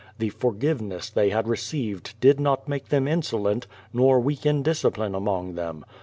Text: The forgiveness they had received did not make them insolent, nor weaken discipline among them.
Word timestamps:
The 0.17 0.29
forgiveness 0.29 1.11
they 1.11 1.29
had 1.29 1.47
received 1.47 2.19
did 2.19 2.39
not 2.39 2.67
make 2.67 2.89
them 2.89 3.07
insolent, 3.07 3.67
nor 3.93 4.19
weaken 4.19 4.63
discipline 4.63 5.13
among 5.13 5.53
them. 5.53 5.85